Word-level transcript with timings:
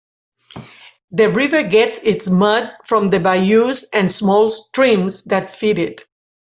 The 1.11 1.29
river 1.29 1.61
gets 1.61 1.99
its 1.99 2.27
mud 2.27 2.71
from 2.85 3.11
the 3.11 3.19
bayous 3.19 3.87
and 3.91 4.11
small 4.11 4.49
streams 4.49 5.25
that 5.25 5.55
feed 5.55 5.77
it. 5.77 6.07